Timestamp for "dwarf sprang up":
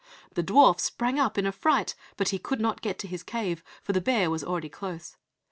0.43-1.37